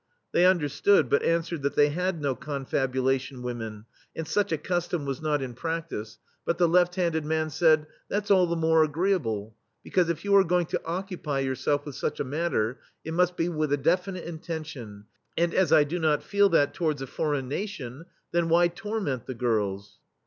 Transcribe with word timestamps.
They 0.31 0.47
understood, 0.47 1.11
but 1.11 1.21
answered 1.21 1.61
that 1.61 1.75
they 1.75 1.89
had 1.89 2.19
no 2.19 2.33
confabulation 2.33 3.43
women, 3.43 3.85
and 4.15 4.27
such 4.27 4.51
a 4.51 4.57
custom 4.57 5.05
was 5.05 5.21
not 5.21 5.43
in 5.43 5.53
pra6tice, 5.53 6.17
but 6.43 6.55
[7^ 6.55 6.55
THE 6.55 6.55
STEEL 6.55 6.55
FLEA 6.55 6.55
the 6.57 6.67
left 6.69 6.95
handed 6.95 7.23
man 7.25 7.49
said: 7.51 7.85
"That 8.09 8.23
*s 8.23 8.31
all 8.31 8.47
the 8.47 8.55
more 8.55 8.83
agreeable, 8.83 9.55
because 9.83 10.09
if 10.09 10.25
you 10.25 10.35
are 10.37 10.43
going 10.43 10.65
to 10.65 10.81
occupy 10.85 11.41
yourself 11.41 11.85
with 11.85 11.93
such 11.93 12.19
a 12.19 12.23
matter, 12.23 12.79
it 13.05 13.13
muist 13.13 13.35
be 13.37 13.47
with 13.47 13.71
a 13.73 13.77
definite 13.77 14.23
intention, 14.23 15.05
and 15.37 15.53
as 15.53 15.71
I 15.71 15.83
do 15.83 15.99
not 15.99 16.23
feel 16.23 16.49
that 16.49 16.73
towards 16.73 17.03
a 17.03 17.05
foreign 17.05 17.47
nation, 17.47 18.05
then 18.31 18.49
why 18.49 18.69
tor 18.69 18.99
ment 19.01 19.27
the 19.27 19.35
girls?" 19.35 19.99